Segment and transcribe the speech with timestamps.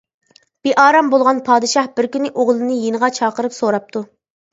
[0.67, 4.03] بىئارام بولغان پادىشاھ بىر كۈنى ئوغلىنى يېنىغا چاقىرىپ سوراپتۇ.